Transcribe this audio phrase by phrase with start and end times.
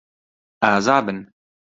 [0.63, 1.17] ئازا بن.